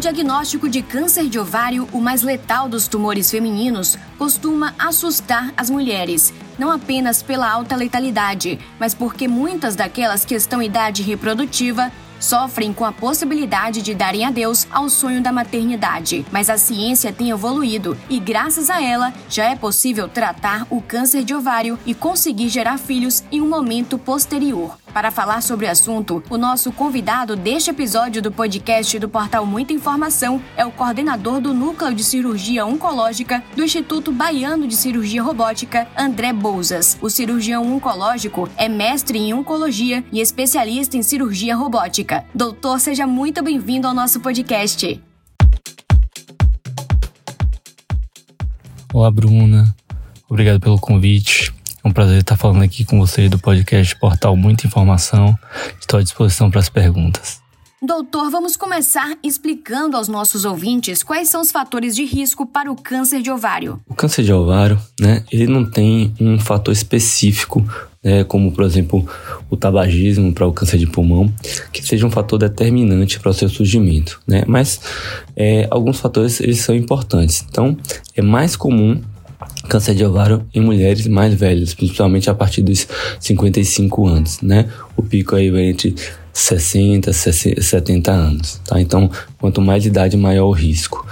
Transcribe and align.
diagnóstico 0.00 0.68
de 0.68 0.82
câncer 0.82 1.28
de 1.28 1.38
ovário, 1.38 1.86
o 1.92 2.00
mais 2.00 2.22
letal 2.22 2.68
dos 2.68 2.88
tumores 2.88 3.30
femininos, 3.30 3.98
costuma 4.18 4.74
assustar 4.78 5.52
as 5.56 5.68
mulheres, 5.68 6.32
não 6.58 6.70
apenas 6.70 7.22
pela 7.22 7.48
alta 7.48 7.76
letalidade, 7.76 8.58
mas 8.78 8.94
porque 8.94 9.28
muitas 9.28 9.76
daquelas 9.76 10.24
que 10.24 10.34
estão 10.34 10.60
em 10.60 10.66
idade 10.66 11.02
reprodutiva 11.02 11.92
sofrem 12.20 12.72
com 12.72 12.84
a 12.84 12.92
possibilidade 12.92 13.82
de 13.82 13.94
darem 13.94 14.24
adeus 14.24 14.66
ao 14.70 14.88
sonho 14.88 15.22
da 15.22 15.32
maternidade. 15.32 16.24
Mas 16.30 16.50
a 16.50 16.58
ciência 16.58 17.12
tem 17.12 17.30
evoluído 17.30 17.96
e, 18.08 18.20
graças 18.20 18.68
a 18.68 18.80
ela, 18.82 19.12
já 19.28 19.44
é 19.44 19.56
possível 19.56 20.08
tratar 20.08 20.66
o 20.70 20.80
câncer 20.82 21.24
de 21.24 21.34
ovário 21.34 21.78
e 21.86 21.94
conseguir 21.94 22.48
gerar 22.48 22.78
filhos 22.78 23.24
em 23.32 23.40
um 23.40 23.48
momento 23.48 23.98
posterior. 23.98 24.76
Para 24.92 25.12
falar 25.12 25.40
sobre 25.40 25.66
o 25.66 25.70
assunto, 25.70 26.22
o 26.28 26.36
nosso 26.36 26.72
convidado 26.72 27.36
deste 27.36 27.70
episódio 27.70 28.20
do 28.20 28.32
podcast 28.32 28.98
do 28.98 29.08
portal 29.08 29.46
Muita 29.46 29.72
Informação 29.72 30.42
é 30.56 30.66
o 30.66 30.72
coordenador 30.72 31.40
do 31.40 31.54
Núcleo 31.54 31.94
de 31.94 32.02
Cirurgia 32.02 32.66
Oncológica 32.66 33.42
do 33.54 33.62
Instituto 33.62 34.10
Baiano 34.10 34.66
de 34.66 34.74
Cirurgia 34.74 35.22
Robótica, 35.22 35.86
André 35.96 36.32
Bouzas. 36.32 36.98
O 37.00 37.08
cirurgião 37.08 37.72
oncológico 37.72 38.48
é 38.56 38.68
mestre 38.68 39.16
em 39.16 39.32
oncologia 39.32 40.04
e 40.12 40.20
especialista 40.20 40.96
em 40.96 41.02
cirurgia 41.02 41.54
robótica. 41.54 42.24
Doutor, 42.34 42.80
seja 42.80 43.06
muito 43.06 43.44
bem-vindo 43.44 43.86
ao 43.86 43.94
nosso 43.94 44.18
podcast. 44.18 45.00
Olá, 48.92 49.08
Bruna. 49.08 49.72
Obrigado 50.28 50.58
pelo 50.58 50.80
convite. 50.80 51.59
É 51.82 51.88
um 51.88 51.92
prazer 51.92 52.20
estar 52.20 52.36
falando 52.36 52.62
aqui 52.62 52.84
com 52.84 52.98
vocês 52.98 53.30
do 53.30 53.38
podcast 53.38 53.96
Portal 53.96 54.36
Muita 54.36 54.66
Informação. 54.66 55.34
Estou 55.80 55.98
à 55.98 56.02
disposição 56.02 56.50
para 56.50 56.60
as 56.60 56.68
perguntas. 56.68 57.40
Doutor, 57.82 58.30
vamos 58.30 58.54
começar 58.54 59.16
explicando 59.22 59.96
aos 59.96 60.06
nossos 60.06 60.44
ouvintes 60.44 61.02
quais 61.02 61.30
são 61.30 61.40
os 61.40 61.50
fatores 61.50 61.96
de 61.96 62.04
risco 62.04 62.44
para 62.44 62.70
o 62.70 62.76
câncer 62.76 63.22
de 63.22 63.30
ovário. 63.30 63.80
O 63.88 63.94
câncer 63.94 64.22
de 64.22 64.30
ovário, 64.30 64.78
né, 65.00 65.24
ele 65.32 65.46
não 65.46 65.64
tem 65.64 66.12
um 66.20 66.38
fator 66.38 66.74
específico, 66.74 67.66
né, 68.04 68.24
como 68.24 68.52
por 68.52 68.64
exemplo 68.64 69.08
o 69.48 69.56
tabagismo 69.56 70.34
para 70.34 70.46
o 70.46 70.52
câncer 70.52 70.76
de 70.76 70.86
pulmão, 70.86 71.32
que 71.72 71.82
seja 71.82 72.06
um 72.06 72.10
fator 72.10 72.38
determinante 72.38 73.18
para 73.18 73.30
o 73.30 73.34
seu 73.34 73.48
surgimento, 73.48 74.20
né? 74.26 74.44
Mas 74.46 74.78
é, 75.34 75.66
alguns 75.70 75.98
fatores 75.98 76.38
eles 76.42 76.60
são 76.60 76.74
importantes. 76.74 77.46
Então, 77.48 77.74
é 78.14 78.20
mais 78.20 78.56
comum 78.56 79.00
câncer 79.68 79.94
de 79.94 80.04
ovário 80.04 80.44
em 80.54 80.60
mulheres 80.60 81.06
mais 81.06 81.34
velhas, 81.34 81.74
principalmente 81.74 82.28
a 82.28 82.34
partir 82.34 82.62
dos 82.62 82.86
55 83.18 84.06
anos, 84.06 84.40
né? 84.40 84.68
O 84.96 85.02
pico 85.02 85.36
aí 85.36 85.50
vai 85.50 85.64
entre 85.64 85.94
60, 86.32 87.12
70 87.12 88.10
anos, 88.10 88.60
tá? 88.64 88.80
Então, 88.80 89.10
quanto 89.38 89.60
mais 89.60 89.84
idade, 89.84 90.16
maior 90.16 90.46
o 90.46 90.52
risco. 90.52 91.06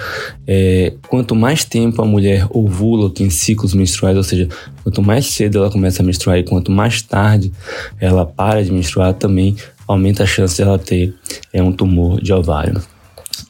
É, 0.46 0.92
quanto 1.08 1.34
mais 1.34 1.64
tempo 1.64 2.00
a 2.00 2.06
mulher 2.06 2.46
ovula 2.50 3.04
ou 3.04 3.10
tem 3.10 3.28
ciclos 3.28 3.74
menstruais, 3.74 4.16
ou 4.16 4.22
seja, 4.22 4.48
quanto 4.82 5.02
mais 5.02 5.26
cedo 5.26 5.58
ela 5.58 5.70
começa 5.70 6.02
a 6.02 6.06
menstruar 6.06 6.38
e 6.38 6.44
quanto 6.44 6.70
mais 6.70 7.02
tarde 7.02 7.52
ela 8.00 8.24
para 8.24 8.62
de 8.64 8.72
menstruar, 8.72 9.12
também 9.14 9.56
aumenta 9.86 10.22
a 10.22 10.26
chance 10.26 10.56
de 10.56 10.62
ela 10.62 10.78
ter 10.78 11.14
é, 11.52 11.62
um 11.62 11.72
tumor 11.72 12.20
de 12.20 12.32
ovário 12.32 12.80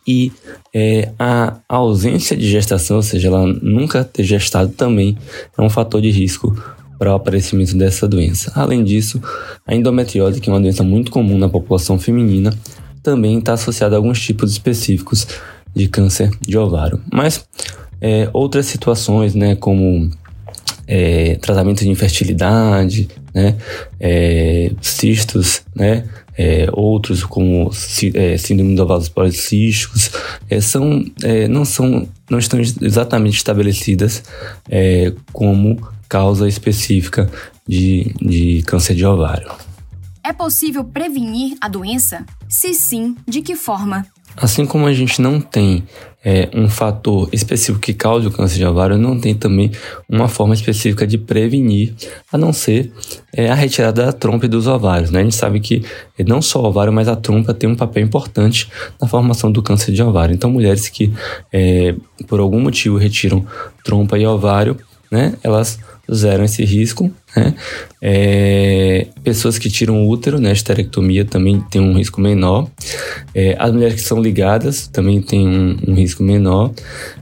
e 0.08 0.32
é, 0.78 1.12
a 1.18 1.58
ausência 1.68 2.36
de 2.36 2.48
gestação, 2.48 2.98
ou 2.98 3.02
seja, 3.02 3.26
ela 3.26 3.44
nunca 3.46 4.04
ter 4.04 4.22
gestado 4.22 4.70
também 4.70 5.18
é 5.56 5.60
um 5.60 5.68
fator 5.68 6.00
de 6.00 6.10
risco 6.10 6.56
para 6.96 7.10
o 7.10 7.14
aparecimento 7.14 7.76
dessa 7.76 8.06
doença. 8.06 8.52
Além 8.54 8.84
disso, 8.84 9.20
a 9.66 9.74
endometriose, 9.74 10.40
que 10.40 10.48
é 10.48 10.52
uma 10.52 10.60
doença 10.60 10.84
muito 10.84 11.10
comum 11.10 11.36
na 11.36 11.48
população 11.48 11.98
feminina, 11.98 12.56
também 13.02 13.38
está 13.38 13.54
associada 13.54 13.96
a 13.96 13.98
alguns 13.98 14.20
tipos 14.20 14.52
específicos 14.52 15.26
de 15.74 15.88
câncer 15.88 16.30
de 16.40 16.56
ovário. 16.56 17.00
Mas 17.12 17.44
é, 18.00 18.28
outras 18.32 18.66
situações, 18.66 19.34
né, 19.34 19.56
como 19.56 20.10
é, 20.86 21.36
tratamento 21.36 21.82
de 21.82 21.90
infertilidade, 21.90 23.08
né, 23.34 23.56
é, 23.98 24.70
cistos, 24.80 25.62
né, 25.74 26.04
é, 26.38 26.68
outros 26.72 27.24
como 27.24 27.68
é, 28.14 28.38
síndrome 28.38 28.76
de 28.76 28.80
ovários 28.80 29.08
policísticos, 29.08 30.12
é, 30.48 30.60
são, 30.60 31.04
é, 31.24 31.48
não, 31.48 31.64
são, 31.64 32.08
não 32.30 32.38
estão 32.38 32.60
exatamente 32.60 33.36
estabelecidas 33.36 34.22
é, 34.70 35.12
como 35.32 35.76
causa 36.08 36.46
específica 36.46 37.28
de, 37.66 38.14
de 38.22 38.62
câncer 38.62 38.94
de 38.94 39.04
ovário. 39.04 39.50
É 40.22 40.32
possível 40.32 40.84
prevenir 40.84 41.56
a 41.60 41.68
doença? 41.68 42.24
Se 42.48 42.72
sim, 42.72 43.16
de 43.26 43.42
que 43.42 43.56
forma? 43.56 44.06
Assim 44.36 44.64
como 44.64 44.86
a 44.86 44.92
gente 44.92 45.20
não 45.20 45.40
tem 45.40 45.84
é, 46.30 46.50
um 46.54 46.68
fator 46.68 47.26
específico 47.32 47.80
que 47.80 47.94
cause 47.94 48.26
o 48.26 48.30
câncer 48.30 48.58
de 48.58 48.66
ovário, 48.66 48.98
não 48.98 49.18
tem 49.18 49.34
também 49.34 49.72
uma 50.06 50.28
forma 50.28 50.52
específica 50.52 51.06
de 51.06 51.16
prevenir, 51.16 51.94
a 52.30 52.36
não 52.36 52.52
ser 52.52 52.92
é, 53.34 53.48
a 53.48 53.54
retirada 53.54 54.04
da 54.04 54.12
trompa 54.12 54.44
e 54.44 54.48
dos 54.48 54.66
ovários. 54.66 55.10
Né? 55.10 55.20
A 55.20 55.22
gente 55.22 55.34
sabe 55.36 55.58
que 55.58 55.82
não 56.26 56.42
só 56.42 56.60
o 56.60 56.66
ovário, 56.66 56.92
mas 56.92 57.08
a 57.08 57.16
trompa 57.16 57.54
tem 57.54 57.66
um 57.66 57.74
papel 57.74 58.02
importante 58.02 58.68
na 59.00 59.08
formação 59.08 59.50
do 59.50 59.62
câncer 59.62 59.90
de 59.90 60.02
ovário. 60.02 60.34
Então, 60.34 60.50
mulheres 60.50 60.90
que 60.90 61.10
é, 61.50 61.94
por 62.26 62.40
algum 62.40 62.60
motivo 62.60 62.98
retiram 62.98 63.46
trompa 63.82 64.18
e 64.18 64.26
ovário, 64.26 64.76
né, 65.10 65.32
elas 65.42 65.78
zeram 66.12 66.44
esse 66.44 66.64
risco. 66.64 67.10
Né? 67.36 67.54
É, 68.00 69.06
pessoas 69.22 69.58
que 69.58 69.68
tiram 69.68 70.04
o 70.04 70.08
útero, 70.08 70.38
né, 70.38 70.52
esterectomia, 70.52 71.24
também 71.24 71.60
tem 71.70 71.80
um 71.80 71.96
risco 71.96 72.20
menor. 72.20 72.68
É, 73.34 73.56
as 73.58 73.72
mulheres 73.72 73.94
que 73.94 74.06
são 74.06 74.20
ligadas 74.20 74.86
também 74.86 75.20
têm 75.20 75.46
um, 75.46 75.76
um 75.88 75.94
risco 75.94 76.22
menor. 76.22 76.72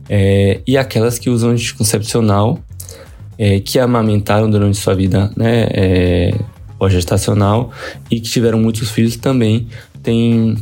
É, 0.08 0.60
e 0.66 0.76
aquelas 0.76 1.18
que 1.18 1.28
usam 1.28 1.50
anticoncepcional, 1.50 2.58
é, 3.38 3.60
que 3.60 3.78
amamentaram 3.78 4.48
durante 4.48 4.78
sua 4.78 4.94
vida 4.94 5.30
né, 5.36 5.66
é, 5.70 6.34
pós-gestacional 6.78 7.70
e 8.10 8.20
que 8.20 8.28
tiveram 8.30 8.58
muitos 8.58 8.90
filhos 8.90 9.16
também 9.16 9.66
têm 10.02 10.56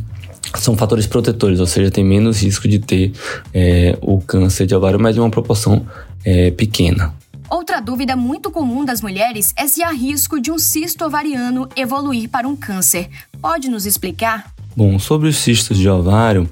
são 0.53 0.77
fatores 0.77 1.05
protetores, 1.05 1.59
ou 1.59 1.65
seja, 1.65 1.91
tem 1.91 2.03
menos 2.03 2.41
risco 2.41 2.67
de 2.67 2.79
ter 2.79 3.11
é, 3.53 3.97
o 4.01 4.21
câncer 4.21 4.65
de 4.65 4.75
ovário, 4.75 4.99
mas 4.99 5.17
em 5.17 5.19
uma 5.19 5.29
proporção 5.29 5.85
é, 6.23 6.51
pequena. 6.51 7.13
Outra 7.49 7.79
dúvida 7.79 8.15
muito 8.15 8.49
comum 8.49 8.83
das 8.83 9.01
mulheres 9.01 9.53
é 9.55 9.67
se 9.67 9.83
há 9.83 9.91
risco 9.91 10.39
de 10.39 10.51
um 10.51 10.57
cisto 10.57 11.05
ovariano 11.05 11.69
evoluir 11.75 12.29
para 12.29 12.47
um 12.47 12.55
câncer. 12.55 13.07
Pode 13.39 13.69
nos 13.69 13.85
explicar? 13.85 14.53
Bom, 14.75 14.99
sobre 14.99 15.29
os 15.29 15.37
cistos 15.37 15.77
de 15.77 15.87
ovário, 15.87 16.49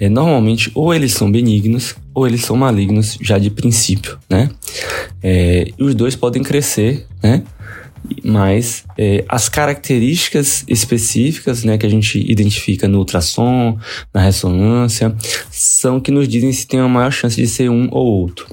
é, 0.00 0.08
normalmente 0.08 0.70
ou 0.74 0.94
eles 0.94 1.12
são 1.12 1.30
benignos 1.30 1.94
ou 2.14 2.26
eles 2.26 2.42
são 2.42 2.56
malignos 2.56 3.18
já 3.20 3.38
de 3.38 3.50
princípio, 3.50 4.18
né? 4.30 4.48
É, 5.22 5.68
os 5.78 5.94
dois 5.94 6.16
podem 6.16 6.42
crescer, 6.42 7.06
né? 7.22 7.42
Mas 8.24 8.84
é, 8.96 9.24
as 9.28 9.48
características 9.48 10.64
específicas 10.68 11.64
né, 11.64 11.76
que 11.76 11.84
a 11.84 11.88
gente 11.88 12.18
identifica 12.30 12.86
no 12.86 12.98
ultrassom, 12.98 13.78
na 14.14 14.20
ressonância, 14.20 15.14
são 15.50 16.00
que 16.00 16.12
nos 16.12 16.28
dizem 16.28 16.52
se 16.52 16.66
tem 16.66 16.78
uma 16.78 16.88
maior 16.88 17.10
chance 17.10 17.36
de 17.36 17.48
ser 17.48 17.68
um 17.68 17.88
ou 17.90 18.06
outro. 18.06 18.46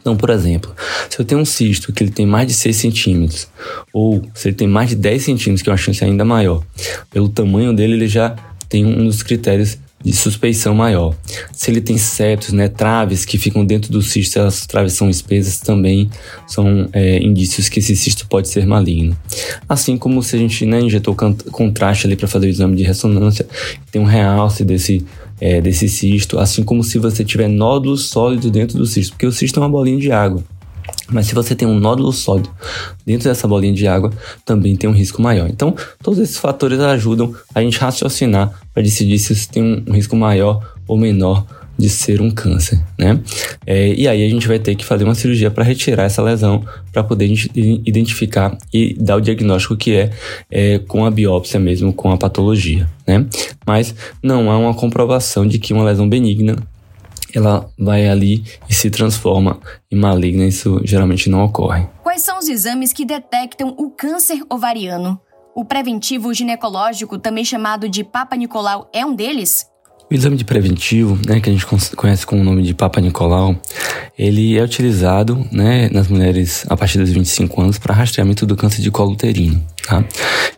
Então, 0.00 0.16
por 0.16 0.30
exemplo, 0.30 0.74
se 1.08 1.18
eu 1.18 1.24
tenho 1.24 1.40
um 1.40 1.44
cisto 1.44 1.92
que 1.92 2.02
ele 2.02 2.10
tem 2.10 2.26
mais 2.26 2.46
de 2.46 2.54
6 2.54 2.76
centímetros, 2.76 3.48
ou 3.92 4.22
se 4.34 4.48
ele 4.48 4.56
tem 4.56 4.68
mais 4.68 4.90
de 4.90 4.96
10 4.96 5.22
centímetros, 5.22 5.62
que 5.62 5.68
é 5.68 5.72
uma 5.72 5.76
chance 5.76 6.02
ainda 6.02 6.24
maior, 6.24 6.62
pelo 7.10 7.28
tamanho 7.28 7.74
dele, 7.74 7.94
ele 7.94 8.08
já 8.08 8.34
tem 8.68 8.84
um 8.84 9.04
dos 9.04 9.22
critérios 9.22 9.78
de 10.02 10.12
suspeição 10.14 10.74
maior. 10.74 11.14
Se 11.52 11.70
ele 11.70 11.80
tem 11.80 11.98
septos, 11.98 12.52
né, 12.52 12.68
traves 12.68 13.24
que 13.24 13.36
ficam 13.36 13.64
dentro 13.64 13.92
do 13.92 14.00
cisto, 14.00 14.40
as 14.40 14.66
traves 14.66 14.94
são 14.94 15.10
espessas, 15.10 15.60
também 15.60 16.10
são 16.46 16.88
é, 16.92 17.18
indícios 17.18 17.68
que 17.68 17.80
esse 17.80 17.94
cisto 17.94 18.26
pode 18.26 18.48
ser 18.48 18.66
maligno. 18.66 19.16
Assim 19.68 19.98
como 19.98 20.22
se 20.22 20.36
a 20.36 20.38
gente 20.38 20.64
né, 20.64 20.80
injetou 20.80 21.14
contraste 21.14 22.06
ali 22.06 22.16
para 22.16 22.26
fazer 22.26 22.46
o 22.46 22.48
exame 22.48 22.76
de 22.76 22.82
ressonância, 22.82 23.46
tem 23.92 24.00
um 24.00 24.06
realce 24.06 24.64
desse 24.64 25.04
é, 25.40 25.60
desse 25.60 25.88
cisto, 25.88 26.38
assim 26.38 26.62
como 26.62 26.84
se 26.84 26.98
você 26.98 27.24
tiver 27.24 27.48
nódulos 27.48 28.08
sólidos 28.08 28.50
dentro 28.50 28.76
do 28.76 28.86
cisto, 28.86 29.12
porque 29.12 29.26
o 29.26 29.32
cisto 29.32 29.58
é 29.58 29.62
uma 29.62 29.68
bolinha 29.68 29.98
de 29.98 30.12
água. 30.12 30.44
Mas 31.08 31.26
se 31.26 31.34
você 31.34 31.54
tem 31.54 31.66
um 31.66 31.78
nódulo 31.78 32.12
sólido 32.12 32.50
dentro 33.04 33.28
dessa 33.28 33.48
bolinha 33.48 33.74
de 33.74 33.86
água, 33.86 34.12
também 34.44 34.76
tem 34.76 34.88
um 34.88 34.92
risco 34.92 35.20
maior. 35.20 35.48
Então, 35.48 35.74
todos 36.02 36.20
esses 36.20 36.38
fatores 36.38 36.78
ajudam 36.80 37.34
a 37.54 37.60
gente 37.60 37.78
raciocinar 37.78 38.52
para 38.72 38.82
decidir 38.82 39.18
se 39.18 39.34
você 39.34 39.48
tem 39.50 39.84
um 39.86 39.92
risco 39.92 40.14
maior 40.14 40.74
ou 40.86 40.96
menor 40.96 41.44
de 41.80 41.88
ser 41.88 42.20
um 42.20 42.30
câncer, 42.30 42.78
né? 42.98 43.18
É, 43.66 43.88
e 43.94 44.06
aí 44.06 44.24
a 44.24 44.28
gente 44.28 44.46
vai 44.46 44.58
ter 44.58 44.74
que 44.74 44.84
fazer 44.84 45.04
uma 45.04 45.14
cirurgia 45.14 45.50
para 45.50 45.64
retirar 45.64 46.04
essa 46.04 46.22
lesão, 46.22 46.64
para 46.92 47.02
poder 47.02 47.26
identificar 47.54 48.56
e 48.72 48.94
dar 48.94 49.16
o 49.16 49.20
diagnóstico 49.20 49.76
que 49.76 49.96
é, 49.96 50.10
é, 50.50 50.78
com 50.78 51.04
a 51.04 51.10
biópsia 51.10 51.58
mesmo, 51.58 51.92
com 51.92 52.10
a 52.12 52.16
patologia, 52.16 52.88
né? 53.06 53.26
Mas 53.66 53.94
não 54.22 54.50
há 54.50 54.58
uma 54.58 54.74
comprovação 54.74 55.46
de 55.46 55.58
que 55.58 55.72
uma 55.72 55.84
lesão 55.84 56.08
benigna 56.08 56.56
ela 57.34 57.70
vai 57.78 58.08
ali 58.08 58.44
e 58.68 58.74
se 58.74 58.90
transforma 58.90 59.60
em 59.90 59.96
maligna, 59.96 60.44
isso 60.44 60.80
geralmente 60.84 61.30
não 61.30 61.44
ocorre. 61.44 61.86
Quais 62.02 62.22
são 62.22 62.38
os 62.38 62.48
exames 62.48 62.92
que 62.92 63.04
detectam 63.04 63.74
o 63.78 63.90
câncer 63.90 64.42
ovariano? 64.50 65.20
O 65.54 65.64
preventivo 65.64 66.32
ginecológico, 66.34 67.18
também 67.18 67.44
chamado 67.44 67.88
de 67.88 68.04
Papa 68.04 68.36
Nicolau, 68.36 68.88
é 68.92 69.04
um 69.04 69.14
deles? 69.14 69.69
O 70.10 70.14
exame 70.14 70.36
de 70.36 70.44
preventivo, 70.44 71.16
né, 71.24 71.38
que 71.38 71.48
a 71.48 71.52
gente 71.52 71.64
conhece 71.94 72.26
com 72.26 72.40
o 72.40 72.42
nome 72.42 72.64
de 72.64 72.74
Papa 72.74 73.00
Nicolau, 73.00 73.54
ele 74.18 74.58
é 74.58 74.62
utilizado 74.64 75.46
né, 75.52 75.88
nas 75.92 76.08
mulheres 76.08 76.66
a 76.68 76.76
partir 76.76 76.98
dos 76.98 77.10
25 77.10 77.60
anos 77.60 77.78
para 77.78 77.94
rastreamento 77.94 78.44
do 78.44 78.56
câncer 78.56 78.82
de 78.82 78.90
colo 78.90 79.12
uterino. 79.12 79.64
Tá? 79.86 80.04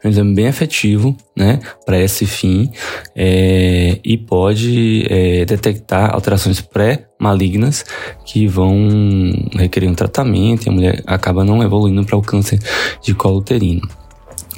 É 0.02 0.08
um 0.08 0.10
exame 0.10 0.34
bem 0.34 0.46
efetivo 0.46 1.14
né, 1.37 1.60
para 1.84 2.00
esse 2.00 2.25
fim 2.25 2.72
é, 3.14 4.00
e 4.02 4.16
pode 4.16 5.04
é, 5.10 5.44
detectar 5.44 6.14
alterações 6.14 6.62
pré-malignas 6.62 7.84
que 8.25 8.46
vão 8.46 8.88
requerer 9.55 9.90
um 9.90 9.94
tratamento 9.94 10.64
e 10.64 10.70
a 10.70 10.72
mulher 10.72 11.02
acaba 11.06 11.44
não 11.44 11.62
evoluindo 11.62 12.02
para 12.06 12.16
o 12.16 12.22
câncer 12.22 12.58
de 13.02 13.12
colo 13.12 13.40
uterino. 13.40 13.87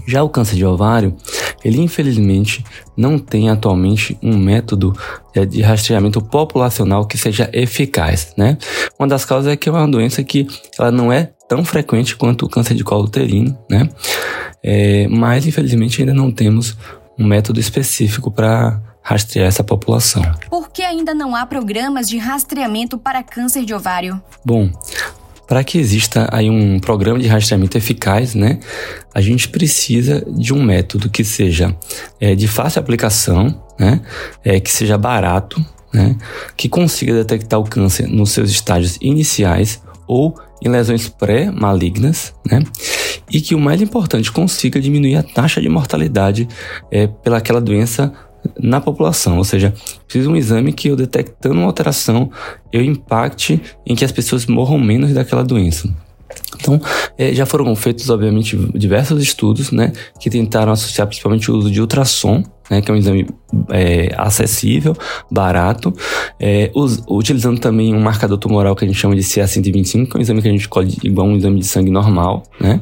Já 0.07 0.23
o 0.23 0.29
câncer 0.29 0.57
de 0.57 0.65
ovário, 0.65 1.17
ele 1.65 1.81
infelizmente 1.81 2.65
não 2.97 3.19
tem 3.19 3.49
atualmente 3.49 4.19
um 4.23 4.37
método 4.37 4.95
é, 5.35 5.45
de 5.47 5.63
rastreamento 5.63 6.21
populacional 6.21 7.07
que 7.07 7.17
seja 7.17 7.49
eficaz, 7.53 8.35
né? 8.37 8.59
Uma 8.99 9.09
das 9.09 9.25
causas 9.25 9.53
é 9.53 9.57
que 9.57 9.69
é 9.69 9.73
uma 9.73 9.89
doença 9.89 10.23
que 10.23 10.47
ela 10.79 10.91
não 10.91 11.13
é 11.13 11.31
tão 11.49 11.65
frequente 11.65 12.17
quanto 12.17 12.47
o 12.47 12.49
câncer 12.49 12.75
de 12.75 12.85
colo 12.85 13.05
uterino, 13.05 13.57
né? 13.71 13.89
É, 14.63 15.09
mas 15.09 15.47
infelizmente 15.47 16.01
ainda 16.01 16.15
não 16.15 16.31
temos 16.31 16.77
um 17.19 17.27
método 17.27 17.61
específico 17.61 18.31
para 18.31 18.81
rastrear 19.05 19.47
essa 19.47 19.63
população. 19.63 20.23
Por 20.49 20.71
que 20.71 20.83
ainda 20.83 21.13
não 21.15 21.37
há 21.37 21.45
programas 21.45 22.09
de 22.09 22.17
rastreamento 22.17 22.97
para 22.97 23.23
câncer 23.23 23.65
de 23.65 23.75
ovário? 23.75 24.21
Bom, 24.43 24.71
para 25.47 25.63
que 25.63 25.79
exista 25.79 26.29
aí 26.33 26.49
um 26.49 26.79
programa 26.81 27.19
de 27.19 27.29
rastreamento 27.29 27.77
eficaz, 27.77 28.35
né, 28.35 28.59
a 29.15 29.21
gente 29.21 29.49
precisa 29.49 30.25
de 30.27 30.53
um 30.53 30.63
método 30.63 31.11
que 31.11 31.25
seja 31.25 31.77
é, 32.21 32.35
de 32.35 32.49
fácil 32.49 32.81
aplicação, 32.81 33.63
né, 33.79 34.01
é, 34.45 34.59
que 34.61 34.71
seja 34.71 34.97
barato, 34.97 35.65
né, 35.93 36.17
que 36.57 36.69
consiga 36.69 37.13
detectar 37.13 37.61
o 37.61 37.65
câncer 37.65 38.09
nos 38.09 38.31
seus 38.31 38.51
estágios 38.51 38.99
iniciais 39.01 39.83
ou 40.07 40.35
em 40.63 40.69
lesões 40.69 41.09
pré-malignas, 41.09 42.33
né? 42.47 42.63
E 43.31 43.41
que 43.41 43.55
o 43.55 43.61
mais 43.61 43.83
importante 43.83 44.33
consiga 44.33 44.81
diminuir 44.81 45.17
a 45.17 45.23
taxa 45.23 45.61
de 45.61 45.69
mortalidade 45.69 46.49
é, 46.91 47.07
pelaquela 47.07 47.61
doença 47.61 48.13
na 48.59 48.81
população, 48.81 49.39
ou 49.39 49.45
seja, 49.45 49.75
precisa 50.07 50.31
um 50.31 50.37
exame 50.37 50.73
que 50.73 50.89
eu 50.89 50.97
detectando 50.97 51.57
uma 51.57 51.67
alteração, 51.67 52.31
eu 52.73 52.83
impacte 52.83 53.61
em 53.87 53.95
que 53.95 54.05
as 54.05 54.13
pessoas 54.13 54.47
morram 54.47 54.79
menos 54.79 55.13
daquela 55.13 55.45
doença. 55.45 55.89
Então, 56.57 56.81
é, 57.19 57.33
já 57.35 57.45
foram 57.45 57.75
feitos, 57.77 58.09
obviamente, 58.09 58.57
diversos 58.75 59.23
estudos, 59.23 59.71
né, 59.71 59.93
que 60.19 60.31
tentaram 60.31 60.73
associar 60.73 61.07
principalmente 61.07 61.51
o 61.51 61.57
uso 61.57 61.71
de 61.71 61.81
ultrassom, 61.81 62.43
né, 62.71 62.81
que 62.81 62.91
é 62.91 62.95
um 62.95 62.97
exame 62.97 63.27
é, 63.71 64.11
acessível, 64.17 64.97
barato, 65.31 65.93
é, 66.41 66.71
us, 66.75 67.03
utilizando 67.09 67.61
também 67.61 67.95
um 67.95 68.01
marcador 68.01 68.39
tumoral 68.39 68.75
que 68.75 68.85
a 68.85 68.89
gente 68.89 68.99
chama 68.99 69.15
de 69.15 69.23
CA125, 69.23 70.09
que 70.09 70.17
é 70.17 70.19
um 70.19 70.23
exame 70.23 70.43
que 70.43 70.49
a 70.49 70.51
gente 70.51 70.63
escolhe 70.63 70.97
igual 71.03 71.27
um 71.27 71.37
exame 71.37 71.61
de 71.61 71.67
sangue 71.67 71.91
normal, 71.91 72.43
né. 72.61 72.81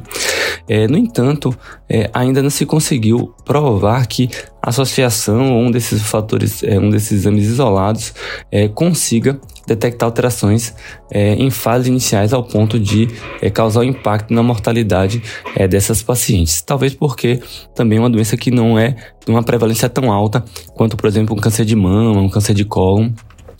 É, 0.67 0.87
no 0.87 0.97
entanto, 0.97 1.55
é, 1.89 2.09
ainda 2.13 2.41
não 2.41 2.49
se 2.49 2.65
conseguiu 2.65 3.33
provar 3.45 4.07
que 4.07 4.29
a 4.61 4.69
associação 4.69 5.53
ou 5.53 5.63
um 5.63 5.71
desses 5.71 6.01
fatores, 6.01 6.63
é, 6.63 6.79
um 6.79 6.89
desses 6.89 7.11
exames 7.11 7.43
isolados, 7.45 8.13
é, 8.51 8.67
consiga 8.67 9.39
detectar 9.67 10.07
alterações 10.07 10.73
é, 11.11 11.35
em 11.35 11.49
fases 11.49 11.87
iniciais 11.87 12.33
ao 12.33 12.43
ponto 12.43 12.79
de 12.79 13.09
é, 13.41 13.49
causar 13.49 13.81
um 13.81 13.83
impacto 13.83 14.33
na 14.33 14.41
mortalidade 14.41 15.21
dessas 15.69 16.01
pacientes. 16.01 16.61
Talvez 16.61 16.93
porque 16.93 17.41
também 17.75 17.97
é 17.97 18.01
uma 18.01 18.09
doença 18.09 18.35
que 18.37 18.51
não 18.51 18.77
é 18.79 18.95
de 19.25 19.31
uma 19.31 19.43
prevalência 19.43 19.87
tão 19.87 20.11
alta 20.11 20.43
quanto, 20.73 20.97
por 20.97 21.07
exemplo, 21.07 21.35
um 21.35 21.39
câncer 21.39 21.65
de 21.65 21.75
mama, 21.75 22.19
um 22.19 22.29
câncer 22.29 22.53
de 22.53 22.65
cólon 22.65 23.11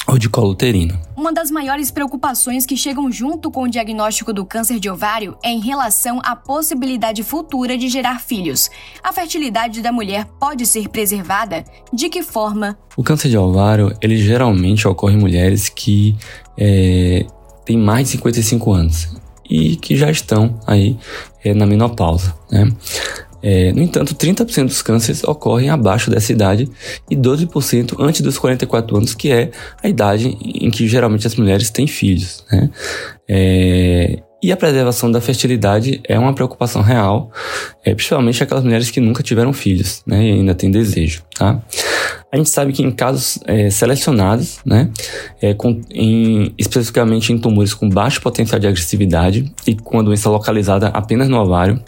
ou 0.07 0.17
de 0.17 0.29
colo 0.29 0.51
uterino. 0.51 0.99
Uma 1.15 1.31
das 1.31 1.49
maiores 1.49 1.89
preocupações 1.89 2.65
que 2.65 2.75
chegam 2.75 3.11
junto 3.11 3.49
com 3.49 3.63
o 3.63 3.69
diagnóstico 3.69 4.33
do 4.33 4.45
câncer 4.45 4.79
de 4.79 4.89
ovário 4.89 5.37
é 5.43 5.49
em 5.49 5.59
relação 5.59 6.19
à 6.23 6.35
possibilidade 6.35 7.23
futura 7.23 7.77
de 7.77 7.87
gerar 7.87 8.19
filhos. 8.19 8.69
A 9.01 9.13
fertilidade 9.13 9.81
da 9.81 9.91
mulher 9.91 10.25
pode 10.39 10.65
ser 10.65 10.89
preservada? 10.89 11.63
De 11.91 12.09
que 12.09 12.21
forma? 12.21 12.77
O 12.97 13.03
câncer 13.03 13.29
de 13.29 13.37
ovário, 13.37 13.95
ele 14.01 14.17
geralmente 14.17 14.87
ocorre 14.87 15.15
em 15.15 15.19
mulheres 15.19 15.69
que 15.69 16.15
é, 16.57 17.25
têm 17.65 17.77
mais 17.77 18.07
de 18.07 18.17
55 18.17 18.71
anos 18.71 19.15
e 19.49 19.75
que 19.75 19.95
já 19.95 20.09
estão 20.09 20.59
aí 20.65 20.97
é, 21.43 21.53
na 21.53 21.65
menopausa, 21.65 22.35
né? 22.51 22.71
É, 23.43 23.73
no 23.73 23.81
entanto, 23.81 24.15
30% 24.15 24.67
dos 24.67 24.81
cânceres 24.81 25.21
ocorrem 25.25 25.69
abaixo 25.69 26.09
dessa 26.09 26.31
idade 26.31 26.69
e 27.11 27.15
12% 27.15 27.97
antes 27.99 28.21
dos 28.21 28.37
44 28.37 28.95
anos, 28.95 29.13
que 29.13 29.31
é 29.31 29.51
a 29.83 29.89
idade 29.89 30.37
em 30.41 30.71
que 30.71 30.87
geralmente 30.87 31.27
as 31.27 31.35
mulheres 31.35 31.69
têm 31.69 31.85
filhos. 31.85 32.45
Né? 32.49 32.69
É, 33.29 34.19
e 34.41 34.51
a 34.51 34.57
preservação 34.57 35.09
da 35.09 35.21
fertilidade 35.21 36.01
é 36.03 36.19
uma 36.19 36.33
preocupação 36.33 36.81
real, 36.81 37.31
é, 37.85 37.95
principalmente 37.95 38.43
aquelas 38.43 38.63
mulheres 38.63 38.91
que 38.91 38.99
nunca 38.99 39.23
tiveram 39.23 39.53
filhos 39.53 40.03
né, 40.05 40.21
e 40.21 40.31
ainda 40.33 40.53
têm 40.53 40.69
desejo. 40.69 41.23
Tá? 41.33 41.61
A 42.29 42.35
gente 42.35 42.49
sabe 42.49 42.73
que 42.73 42.83
em 42.83 42.91
casos 42.91 43.39
é, 43.45 43.69
selecionados, 43.69 44.59
né, 44.65 44.89
é, 45.41 45.53
com, 45.53 45.79
em, 45.91 46.53
especificamente 46.57 47.31
em 47.31 47.37
tumores 47.37 47.73
com 47.73 47.87
baixo 47.87 48.21
potencial 48.21 48.59
de 48.59 48.67
agressividade 48.67 49.49
e 49.65 49.75
com 49.75 49.99
a 49.99 50.03
doença 50.03 50.29
localizada 50.29 50.87
apenas 50.87 51.29
no 51.29 51.37
ovário, 51.37 51.81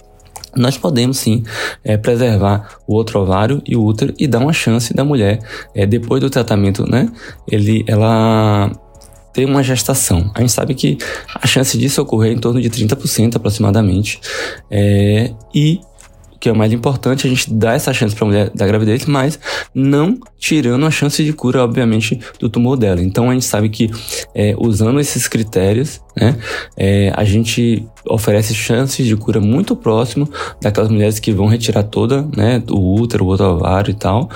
nós 0.56 0.78
podemos 0.78 1.18
sim 1.18 1.44
é, 1.84 1.98
preservar 1.98 2.78
o 2.88 2.96
outro 2.96 3.19
ovário 3.19 3.62
e 3.66 3.75
o 3.75 3.84
útero 3.84 4.13
e 4.18 4.28
dar 4.28 4.40
uma 4.40 4.54
chance 4.54 4.94
da 4.94 5.04
mulher, 5.04 5.40
é, 5.74 5.86
depois 5.86 6.22
do 6.22 6.30
tratamento, 6.30 6.90
né? 6.90 7.10
Ele, 7.48 7.84
ela 7.88 8.72
ter 9.34 9.46
uma 9.46 9.62
gestação. 9.62 10.31
A 10.34 10.40
gente 10.40 10.54
sabe 10.54 10.74
que 10.74 10.98
a 11.36 11.46
chance 11.46 11.78
disso 11.78 12.02
ocorrer 12.02 12.31
é 12.31 12.36
em 12.36 12.40
torno 12.40 12.62
de 12.62 12.69
30% 12.69 13.36
aproximadamente. 13.36 14.22
É, 14.72 15.34
e 15.54 15.81
que 16.46 16.50
é 16.50 16.52
o 16.52 16.56
mais 16.56 16.72
importante, 16.72 17.26
a 17.26 17.30
gente 17.30 17.52
dá 17.52 17.74
essa 17.74 17.92
chance 17.92 18.16
para 18.16 18.24
a 18.24 18.28
mulher 18.28 18.52
da 18.52 18.68
gravidez, 18.68 19.08
mas 19.08 19.40
não 19.74 20.20
tirando 20.38 20.86
a 20.86 20.92
chance 20.92 21.24
de 21.24 21.34
cura, 21.34 21.64
obviamente, 21.64 22.20
do 22.40 22.48
tumor 22.48 22.78
dela. 22.78 23.02
Então 23.02 23.32
a 23.32 23.34
gente 23.34 23.46
sabe 23.46 23.68
que 23.68 23.90
é, 24.36 24.56
usando 24.56 25.00
esses 25.00 25.28
critérios, 25.28 26.00
né, 26.16 26.38
é, 26.78 27.12
a 27.16 27.24
gente 27.24 27.84
oferece 28.08 28.54
chances 28.54 29.08
de 29.08 29.18
cura 29.18 29.42
muito 29.42 29.76
próximo 29.76 30.30
daquelas 30.62 30.92
mulheres 30.92 31.18
que 31.18 31.32
vão 31.32 31.48
retirar 31.48 31.82
toda, 31.82 32.22
né, 32.38 32.62
o 32.70 32.94
útero, 33.02 33.26
o 33.26 33.28
outro 33.28 33.48
ovário 33.48 33.90
e 33.90 33.96
tal, 33.96 34.30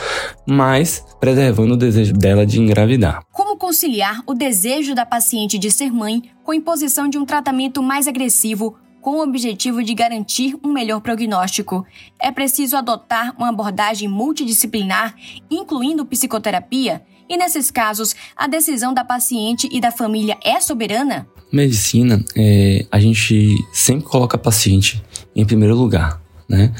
mas 0.48 1.06
preservando 1.20 1.76
o 1.76 1.78
desejo 1.78 2.14
dela 2.14 2.44
de 2.44 2.60
engravidar. 2.60 3.22
Como 3.32 3.56
conciliar 3.56 4.24
o 4.25 4.34
desejo 4.34 4.96
da 4.96 5.06
paciente 5.06 5.60
de 5.60 5.70
ser 5.70 5.92
mãe 5.92 6.24
com 6.44 6.54
a 6.54 6.56
imposição 6.56 7.08
de 7.08 7.20
um 7.20 7.25
tratamento 7.25 7.84
mais 7.84 8.08
agressivo 8.08 8.75
com 9.01 9.18
o 9.18 9.24
objetivo 9.24 9.84
de 9.84 9.94
garantir 9.94 10.56
um 10.63 10.72
melhor 10.72 11.01
prognóstico. 11.01 11.86
É 12.20 12.32
preciso 12.32 12.77
adotar 12.77 13.36
uma 13.38 13.50
abordagem 13.50 14.08
multidisciplinar, 14.08 15.15
incluindo 15.50 16.06
psicoterapia, 16.06 17.01
e 17.29 17.38
nesses 17.38 17.70
casos, 17.70 18.15
a 18.36 18.48
decisão 18.48 18.91
da 18.91 19.03
paciente 19.03 19.70
e 19.72 19.79
da 19.79 19.91
família 19.91 20.36
é 20.44 20.60
soberana? 20.60 21.27
Medicina, 21.51 22.24
é, 22.36 22.88
a 22.91 23.00
gente 23.00 23.56
sempre 23.72 24.06
coloca 24.06 24.36
a 24.36 24.39
paciente 24.39 25.01
em 25.36 25.46
primeiro 25.46 25.75
lugar. 25.75 26.20
Né? 26.50 26.74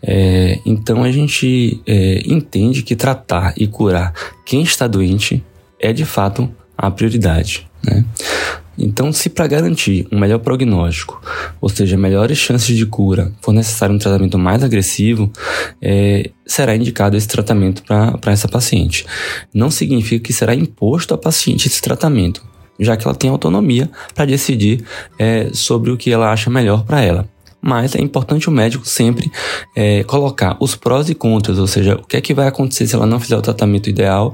É, 0.00 0.60
então 0.64 1.02
a 1.02 1.10
gente 1.10 1.82
é, 1.84 2.22
entende 2.24 2.84
que 2.84 2.94
tratar 2.94 3.52
e 3.56 3.66
curar 3.66 4.14
quem 4.44 4.62
está 4.62 4.86
doente 4.86 5.44
é 5.80 5.92
de 5.92 6.04
fato 6.04 6.48
a 6.78 6.88
prioridade. 6.88 7.66
Né? 7.82 8.04
Então, 8.78 9.12
se 9.12 9.28
para 9.28 9.46
garantir 9.46 10.06
um 10.12 10.18
melhor 10.18 10.38
prognóstico, 10.38 11.20
ou 11.60 11.68
seja, 11.68 11.96
melhores 11.96 12.38
chances 12.38 12.76
de 12.76 12.86
cura, 12.86 13.32
for 13.40 13.52
necessário 13.52 13.94
um 13.94 13.98
tratamento 13.98 14.38
mais 14.38 14.62
agressivo, 14.62 15.30
é, 15.80 16.30
será 16.46 16.76
indicado 16.76 17.16
esse 17.16 17.28
tratamento 17.28 17.82
para 17.82 18.32
essa 18.32 18.48
paciente. 18.48 19.06
Não 19.52 19.70
significa 19.70 20.24
que 20.24 20.32
será 20.32 20.54
imposto 20.54 21.14
à 21.14 21.18
paciente 21.18 21.66
esse 21.66 21.80
tratamento, 21.80 22.42
já 22.78 22.96
que 22.96 23.06
ela 23.06 23.16
tem 23.16 23.30
autonomia 23.30 23.90
para 24.14 24.26
decidir 24.26 24.84
é, 25.18 25.50
sobre 25.52 25.90
o 25.90 25.96
que 25.96 26.12
ela 26.12 26.30
acha 26.30 26.50
melhor 26.50 26.84
para 26.84 27.00
ela 27.00 27.28
mas 27.58 27.96
é 27.96 28.00
importante 28.00 28.48
o 28.48 28.52
médico 28.52 28.86
sempre 28.86 29.28
é, 29.74 30.04
colocar 30.04 30.56
os 30.60 30.76
prós 30.76 31.10
e 31.10 31.16
contras, 31.16 31.58
ou 31.58 31.66
seja, 31.66 31.96
o 31.96 32.06
que 32.06 32.16
é 32.16 32.20
que 32.20 32.32
vai 32.32 32.46
acontecer 32.46 32.86
se 32.86 32.94
ela 32.94 33.06
não 33.06 33.18
fizer 33.18 33.36
o 33.36 33.42
tratamento 33.42 33.90
ideal 33.90 34.32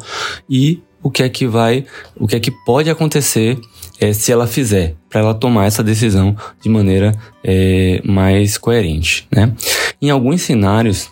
e 0.51 0.83
o 1.03 1.11
que 1.11 1.23
é 1.23 1.29
que 1.31 1.47
vai, 1.47 1.85
o 2.15 2.29
que 2.29 2.37
é 2.37 2.41
que 2.41 2.51
pode 2.51 2.91
acontecer 2.91 3.59
é, 4.01 4.13
se 4.13 4.33
ela 4.33 4.47
fizer, 4.47 4.95
para 5.09 5.21
ela 5.21 5.35
tomar 5.35 5.67
essa 5.67 5.83
decisão 5.83 6.37
de 6.61 6.69
maneira 6.69 7.15
é, 7.45 8.01
mais 8.05 8.59
coerente, 8.59 9.27
né? 9.31 9.53
Em 10.01 10.11
alguns 10.11 10.43
cenários 10.43 11.11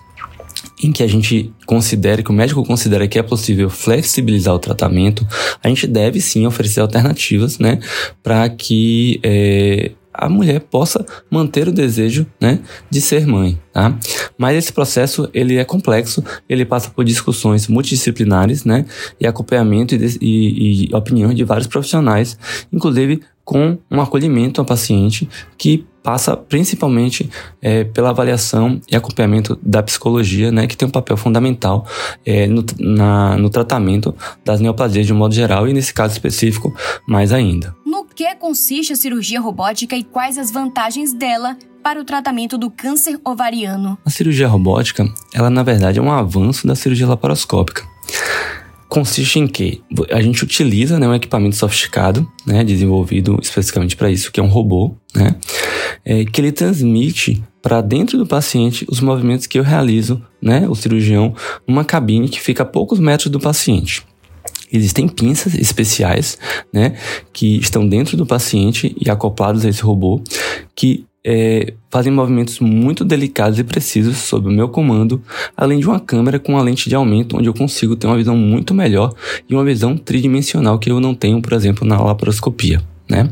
em 0.83 0.93
que 0.93 1.03
a 1.03 1.07
gente 1.07 1.53
considere, 1.67 2.23
que 2.23 2.31
o 2.31 2.35
médico 2.35 2.65
considera 2.65 3.07
que 3.07 3.19
é 3.19 3.23
possível 3.23 3.69
flexibilizar 3.69 4.55
o 4.55 4.59
tratamento, 4.59 5.27
a 5.63 5.69
gente 5.69 5.87
deve 5.87 6.21
sim 6.21 6.47
oferecer 6.47 6.81
alternativas, 6.81 7.59
né, 7.59 7.79
para 8.23 8.49
que 8.49 9.21
é, 9.23 9.93
a 10.21 10.29
mulher 10.29 10.61
possa 10.61 11.05
manter 11.31 11.67
o 11.67 11.73
desejo, 11.73 12.27
né, 12.39 12.61
de 12.91 13.01
ser 13.01 13.27
mãe, 13.27 13.59
tá? 13.73 13.99
Mas 14.37 14.57
esse 14.57 14.73
processo, 14.73 15.29
ele 15.33 15.57
é 15.57 15.65
complexo, 15.65 16.23
ele 16.47 16.65
passa 16.65 16.91
por 16.91 17.05
discussões 17.05 17.67
multidisciplinares, 17.67 18.65
né, 18.65 18.85
e 19.19 19.27
acompanhamento 19.27 19.95
e, 19.95 20.19
e, 20.21 20.91
e 20.91 20.95
opinião 20.95 21.33
de 21.33 21.43
vários 21.43 21.67
profissionais, 21.67 22.37
inclusive 22.71 23.23
com 23.51 23.77
um 23.91 24.01
acolhimento 24.01 24.61
ao 24.61 24.65
paciente 24.65 25.29
que 25.59 25.85
passa 26.05 26.37
principalmente 26.37 27.29
é, 27.61 27.83
pela 27.83 28.11
avaliação 28.11 28.81
e 28.89 28.95
acompanhamento 28.95 29.59
da 29.61 29.83
psicologia, 29.83 30.53
né, 30.53 30.69
que 30.69 30.77
tem 30.77 30.87
um 30.87 30.91
papel 30.91 31.17
fundamental 31.17 31.85
é, 32.25 32.47
no, 32.47 32.65
na, 32.79 33.37
no 33.37 33.51
tratamento 33.51 34.15
das 34.45 34.61
neoplasias 34.61 35.05
de 35.05 35.13
um 35.13 35.17
modo 35.17 35.35
geral 35.35 35.67
e 35.67 35.73
nesse 35.73 35.93
caso 35.93 36.13
específico 36.13 36.73
mais 37.09 37.33
ainda. 37.33 37.75
No 37.85 38.05
que 38.05 38.33
consiste 38.37 38.93
a 38.93 38.97
cirurgia 38.97 39.41
robótica 39.41 39.97
e 39.97 40.05
quais 40.05 40.39
as 40.39 40.53
vantagens 40.53 41.13
dela 41.13 41.57
para 41.83 42.01
o 42.01 42.05
tratamento 42.05 42.57
do 42.57 42.71
câncer 42.71 43.19
ovariano? 43.25 43.99
A 44.07 44.11
cirurgia 44.11 44.47
robótica, 44.47 45.05
ela 45.35 45.51
na 45.51 45.65
verdade 45.65 45.99
é 45.99 46.03
um 46.03 46.13
avanço 46.13 46.69
da 46.69 46.77
cirurgia 46.77 47.09
laparoscópica 47.09 47.90
consiste 48.91 49.39
em 49.39 49.47
que 49.47 49.81
a 50.11 50.21
gente 50.21 50.43
utiliza 50.43 50.99
né, 50.99 51.09
um 51.09 51.15
equipamento 51.15 51.55
sofisticado, 51.55 52.29
né, 52.45 52.65
desenvolvido 52.65 53.39
especificamente 53.41 53.97
para 53.97 54.11
isso, 54.11 54.33
que 54.33 54.41
é 54.41 54.43
um 54.43 54.49
robô, 54.49 54.95
né, 55.15 55.37
é, 56.05 56.25
que 56.25 56.41
ele 56.41 56.51
transmite 56.51 57.41
para 57.63 57.81
dentro 57.81 58.19
do 58.19 58.27
paciente 58.27 58.85
os 58.91 59.01
movimentos 59.01 59.47
que 59.47 59.59
eu 59.59 59.63
realizo, 59.63 60.21
né, 60.43 60.67
o 60.69 60.75
cirurgião, 60.75 61.35
numa 61.69 61.85
cabine 61.85 62.29
que 62.29 62.41
fica 62.41 62.65
a 62.65 62.67
poucos 62.67 62.99
metros 62.99 63.31
do 63.31 63.39
paciente. 63.39 64.03
Existem 64.73 65.07
pinças 65.07 65.55
especiais, 65.55 66.37
né, 66.73 66.97
que 67.33 67.59
estão 67.59 67.89
dentro 67.89 68.17
do 68.17 68.27
paciente 68.27 68.95
e 69.01 69.09
acoplados 69.09 69.65
a 69.65 69.69
esse 69.69 69.83
robô, 69.83 70.21
que 70.75 71.07
é, 71.25 71.75
fazem 71.91 72.13
movimentos 72.13 72.61
muito 72.61 73.05
delicados 73.05 73.59
e 73.59 73.65
precisos 73.65 74.17
sob 74.19 74.49
o 74.49 74.53
meu 74.53 74.69
comando, 74.69 75.23
além 75.57 75.79
de 75.79 75.87
uma 75.87 76.01
câmera 76.01 76.39
com 76.39 76.53
uma 76.53 76.63
lente 76.63 76.89
de 76.89 76.95
aumento, 76.95 77.37
onde 77.37 77.49
eu 77.49 77.55
consigo 77.55 77.97
ter 77.97 78.07
uma 78.07 78.17
visão 78.17 78.37
muito 78.37 78.75
melhor 78.75 79.13
e 79.49 79.55
uma 79.55 79.65
visão 79.65 79.97
tridimensional 79.97 80.79
que 80.79 80.91
eu 80.91 81.01
não 81.01 81.15
tenho, 81.15 81.41
por 81.43 81.53
exemplo, 81.53 81.87
na 81.87 82.01
laparoscopia. 82.01 82.83
Né? 83.09 83.29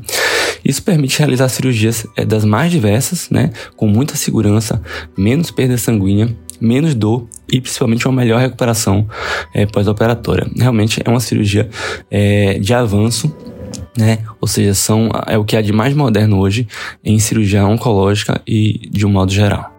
Isso 0.65 0.83
permite 0.83 1.19
realizar 1.19 1.49
cirurgias 1.49 2.07
é, 2.17 2.25
das 2.25 2.45
mais 2.45 2.71
diversas, 2.71 3.31
né, 3.31 3.51
com 3.77 3.87
muita 3.87 4.17
segurança, 4.17 4.83
menos 5.17 5.51
perda 5.53 5.79
sanguínea, 5.79 6.35
menos 6.61 6.95
dor 6.95 7.29
e 7.49 7.61
principalmente 7.61 8.07
uma 8.07 8.21
melhor 8.21 8.41
recuperação 8.41 9.09
é, 9.55 9.65
pós-operatória. 9.67 10.51
Realmente 10.57 11.01
é 11.05 11.09
uma 11.09 11.21
cirurgia 11.21 11.69
é, 12.11 12.59
de 12.59 12.75
avanço 12.75 13.33
né? 13.99 14.19
Ou 14.41 14.47
seja, 14.47 14.73
são, 14.75 15.11
é 15.27 15.37
o 15.37 15.45
que 15.45 15.57
há 15.57 15.63
de 15.63 15.73
mais 15.73 15.93
moderno 15.93 16.39
hoje 16.39 16.69
em 17.05 17.19
cirurgia 17.19 17.67
oncológica 17.67 18.41
e 18.47 18.89
de 18.91 19.05
um 19.05 19.11
modo 19.11 19.33
geral. 19.33 19.75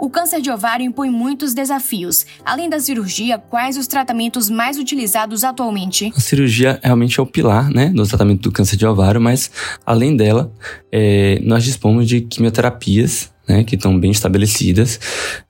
O 0.00 0.08
câncer 0.08 0.40
de 0.40 0.48
ovário 0.48 0.86
impõe 0.86 1.10
muitos 1.10 1.52
desafios. 1.54 2.24
Além 2.44 2.70
da 2.70 2.78
cirurgia, 2.78 3.36
quais 3.36 3.76
os 3.76 3.88
tratamentos 3.88 4.48
mais 4.48 4.78
utilizados 4.78 5.42
atualmente? 5.42 6.12
A 6.16 6.20
cirurgia 6.20 6.78
realmente 6.82 7.18
é 7.18 7.22
o 7.22 7.26
pilar 7.26 7.68
né, 7.68 7.90
do 7.90 8.06
tratamento 8.06 8.42
do 8.42 8.52
câncer 8.52 8.76
de 8.76 8.86
ovário, 8.86 9.20
mas 9.20 9.50
além 9.84 10.16
dela, 10.16 10.52
é, 10.92 11.40
nós 11.42 11.64
dispomos 11.64 12.06
de 12.06 12.20
quimioterapias 12.20 13.32
né, 13.48 13.64
que 13.64 13.74
estão 13.74 13.98
bem 13.98 14.10
estabelecidas, 14.10 15.00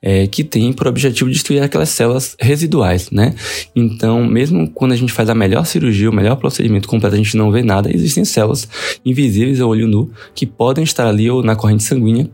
é, 0.01 0.25
que 0.27 0.43
têm 0.43 0.71
por 0.71 0.87
objetivo 0.87 1.29
destruir 1.29 1.61
aquelas 1.61 1.89
células 1.89 2.35
residuais, 2.39 3.11
né? 3.11 3.35
Então, 3.75 4.25
mesmo 4.25 4.69
quando 4.69 4.93
a 4.93 4.95
gente 4.95 5.11
faz 5.11 5.29
a 5.29 5.35
melhor 5.35 5.65
cirurgia, 5.65 6.09
o 6.09 6.13
melhor 6.13 6.37
procedimento 6.37 6.87
completo, 6.87 7.15
a 7.15 7.17
gente 7.17 7.35
não 7.35 7.51
vê 7.51 7.61
nada, 7.61 7.93
existem 7.93 8.23
células 8.23 8.67
invisíveis 9.05 9.59
ao 9.59 9.69
olho 9.69 9.87
nu 9.87 10.11
que 10.33 10.45
podem 10.45 10.83
estar 10.83 11.07
ali 11.07 11.29
ou 11.29 11.43
na 11.43 11.55
corrente 11.55 11.83
sanguínea 11.83 12.29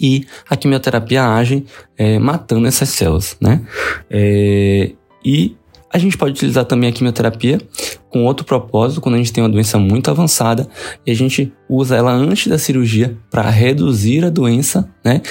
e 0.00 0.26
a 0.48 0.56
quimioterapia 0.56 1.26
age 1.26 1.64
é, 1.96 2.18
matando 2.18 2.66
essas 2.66 2.88
células, 2.88 3.36
né? 3.40 3.60
É, 4.10 4.92
e 5.24 5.56
a 5.94 5.98
gente 5.98 6.18
pode 6.18 6.32
utilizar 6.32 6.64
também 6.64 6.90
a 6.90 6.92
quimioterapia 6.92 7.60
com 8.10 8.24
outro 8.24 8.44
propósito, 8.44 9.00
quando 9.00 9.14
a 9.14 9.18
gente 9.18 9.32
tem 9.32 9.44
uma 9.44 9.48
doença 9.48 9.78
muito 9.78 10.10
avançada 10.10 10.68
e 11.06 11.10
a 11.12 11.14
gente 11.14 11.52
usa 11.68 11.94
ela 11.94 12.12
antes 12.12 12.48
da 12.48 12.58
cirurgia 12.58 13.16
para 13.30 13.48
reduzir 13.48 14.24
a 14.24 14.28
doença, 14.28 14.92
né? 15.04 15.22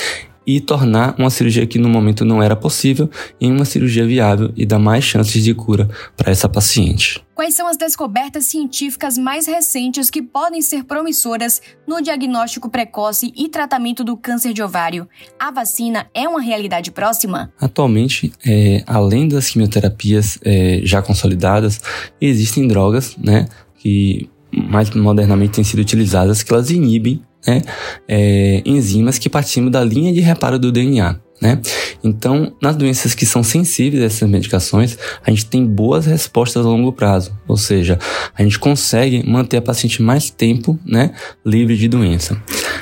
e 0.46 0.60
tornar 0.60 1.16
uma 1.18 1.30
cirurgia 1.30 1.66
que 1.66 1.80
no 1.80 1.88
momento 1.88 2.26
não 2.26 2.44
era 2.44 2.56
possível 2.56 3.10
em 3.40 3.52
uma 3.52 3.66
cirurgia 3.66 4.06
viável 4.06 4.52
e 4.56 4.66
dar 4.66 4.80
mais 4.80 5.04
chances 5.04 5.42
de 5.44 5.54
cura 5.54 5.90
para 6.18 6.32
essa 6.32 6.50
paciente. 6.50 7.23
Quais 7.36 7.56
são 7.56 7.68
as 7.68 7.78
descobertas 7.78 8.46
científicas 8.46 9.18
mais 9.18 9.48
recentes 9.48 10.10
que 10.10 10.22
podem 10.22 10.62
ser 10.62 10.84
promissoras 10.84 11.62
no 11.88 12.00
diagnóstico 12.00 12.70
precoce 12.70 13.34
e 13.36 13.50
tratamento 13.50 14.04
do 14.04 14.16
câncer 14.16 14.54
de 14.54 14.62
ovário? 14.62 15.08
A 15.40 15.50
vacina 15.50 16.08
é 16.14 16.28
uma 16.28 16.40
realidade 16.42 16.92
próxima? 16.92 17.52
Atualmente, 17.60 18.32
é, 18.46 18.84
além 18.86 19.28
das 19.28 19.50
quimioterapias 19.50 20.38
é, 20.44 20.82
já 20.84 21.02
consolidadas, 21.02 21.82
existem 22.22 22.68
drogas, 22.68 23.18
né, 23.18 23.48
que 23.80 24.30
mais 24.52 24.92
modernamente 24.92 25.54
têm 25.54 25.64
sido 25.64 25.80
utilizadas 25.80 26.44
que 26.44 26.54
elas 26.54 26.70
inibem 26.70 27.24
né, 27.48 27.64
é, 28.08 28.62
enzimas 28.64 29.18
que 29.18 29.28
participam 29.28 29.72
da 29.72 29.84
linha 29.84 30.14
de 30.14 30.20
reparo 30.20 30.60
do 30.60 30.72
DNA. 30.72 31.20
Né? 31.42 31.60
Então, 32.04 32.54
nas 32.62 32.76
doenças 32.76 33.14
que 33.14 33.26
são 33.26 33.44
sensíveis 33.44 34.02
a 34.02 34.06
essas 34.06 34.30
medicações, 34.30 34.98
a 35.26 35.30
gente 35.30 35.46
tem 35.46 35.66
boas 35.66 36.06
respostas 36.06 36.66
a 36.66 36.70
longo 36.70 36.94
prazo, 36.94 37.38
ou 37.48 37.58
seja, 37.58 38.00
a 38.34 38.42
gente 38.42 38.58
consegue 38.58 39.28
manter 39.30 39.58
a 39.58 39.62
paciente 39.62 40.02
mais 40.02 40.30
tempo 40.30 40.80
né, 40.86 41.14
livre 41.46 41.76
de 41.76 41.88
doença. 41.88 42.42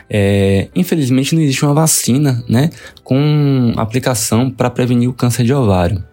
É, 0.10 0.68
infelizmente, 0.76 1.34
não 1.34 1.42
existe 1.42 1.66
uma 1.66 1.74
vacina 1.74 2.44
né, 2.48 2.70
com 3.04 3.74
aplicação 3.78 4.52
para 4.52 4.70
prevenir 4.70 5.10
o 5.10 5.14
câncer 5.14 5.44
de 5.44 5.54
ovário. 5.54 6.04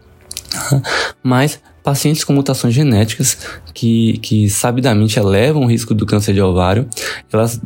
Mas 1.22 1.60
pacientes 1.82 2.24
com 2.24 2.32
mutações 2.32 2.74
genéticas 2.74 3.38
que, 3.72 4.18
que 4.18 4.48
sabidamente 4.50 5.18
elevam 5.18 5.62
o 5.62 5.66
risco 5.66 5.94
do 5.94 6.04
câncer 6.04 6.34
de 6.34 6.40
ovário, 6.40 6.88
elas 7.32 7.60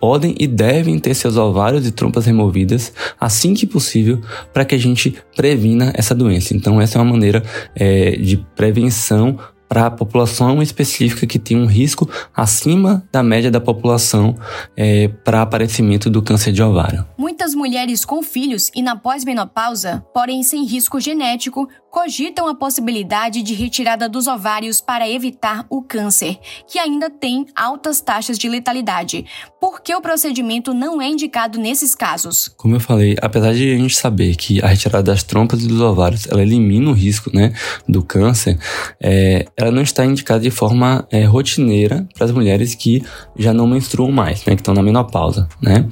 podem 0.00 0.34
e 0.38 0.46
devem 0.46 0.98
ter 0.98 1.14
seus 1.14 1.36
ovários 1.36 1.86
e 1.86 1.92
trompas 1.92 2.24
removidas 2.26 2.92
assim 3.20 3.54
que 3.54 3.66
possível 3.66 4.20
para 4.52 4.64
que 4.64 4.74
a 4.74 4.78
gente 4.78 5.14
previna 5.36 5.92
essa 5.94 6.14
doença. 6.14 6.56
Então, 6.56 6.80
essa 6.80 6.98
é 6.98 7.02
uma 7.02 7.12
maneira 7.12 7.42
é, 7.76 8.12
de 8.12 8.38
prevenção 8.56 9.38
para 9.70 9.86
a 9.86 9.90
população 9.90 10.60
específica 10.60 11.28
que 11.28 11.38
tem 11.38 11.56
um 11.56 11.64
risco 11.64 12.10
acima 12.34 13.06
da 13.12 13.22
média 13.22 13.52
da 13.52 13.60
população 13.60 14.34
é, 14.76 15.06
para 15.06 15.42
aparecimento 15.42 16.10
do 16.10 16.20
câncer 16.20 16.50
de 16.50 16.60
ovário. 16.60 17.06
Muitas 17.16 17.54
mulheres 17.54 18.04
com 18.04 18.20
filhos 18.20 18.68
e 18.74 18.82
na 18.82 18.96
pós-menopausa, 18.96 20.04
porém 20.12 20.42
sem 20.42 20.64
risco 20.64 20.98
genético, 20.98 21.68
cogitam 21.90 22.46
a 22.46 22.54
possibilidade 22.54 23.42
de 23.42 23.52
retirada 23.52 24.08
dos 24.08 24.26
ovários 24.26 24.80
para 24.80 25.08
evitar 25.08 25.66
o 25.68 25.82
câncer, 25.82 26.38
que 26.66 26.78
ainda 26.78 27.10
tem 27.10 27.46
altas 27.54 28.00
taxas 28.00 28.38
de 28.38 28.48
letalidade. 28.48 29.26
Por 29.60 29.80
que 29.82 29.94
o 29.94 30.00
procedimento 30.00 30.72
não 30.72 31.02
é 31.02 31.08
indicado 31.08 31.58
nesses 31.58 31.94
casos? 31.94 32.48
Como 32.56 32.76
eu 32.76 32.80
falei, 32.80 33.16
apesar 33.20 33.52
de 33.52 33.74
a 33.74 33.76
gente 33.76 33.96
saber 33.96 34.36
que 34.36 34.62
a 34.62 34.68
retirada 34.68 35.02
das 35.02 35.22
trompas 35.22 35.62
e 35.62 35.66
dos 35.66 35.80
ovários 35.80 36.26
ela 36.28 36.42
elimina 36.42 36.90
o 36.90 36.94
risco 36.94 37.30
né, 37.34 37.52
do 37.88 38.02
câncer, 38.02 38.58
é, 39.00 39.46
ela 39.60 39.70
não 39.70 39.82
está 39.82 40.04
indicada 40.04 40.40
de 40.40 40.50
forma 40.50 41.06
é, 41.10 41.24
rotineira 41.24 42.06
para 42.14 42.24
as 42.24 42.32
mulheres 42.32 42.74
que 42.74 43.02
já 43.36 43.52
não 43.52 43.66
menstruam 43.66 44.10
mais, 44.10 44.44
né, 44.44 44.54
que 44.54 44.60
estão 44.60 44.74
na 44.74 44.82
menopausa. 44.82 45.48
Né? 45.60 45.86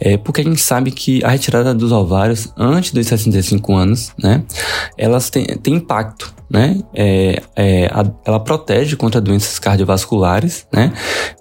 É, 0.00 0.16
porque 0.16 0.40
a 0.40 0.44
gente 0.44 0.60
sabe 0.60 0.90
que 0.90 1.22
a 1.24 1.28
retirada 1.28 1.74
dos 1.74 1.92
ovários 1.92 2.52
antes 2.56 2.92
dos 2.92 3.06
65 3.06 3.74
anos, 3.74 4.12
né, 4.18 4.42
elas 4.96 5.30
têm 5.30 5.46
tem 5.62 5.74
impacto, 5.74 6.34
né? 6.50 6.80
É, 6.94 7.42
é, 7.56 7.86
a, 7.86 8.04
ela 8.24 8.40
protege 8.40 8.96
contra 8.96 9.20
doenças 9.20 9.58
cardiovasculares, 9.58 10.66
né? 10.72 10.92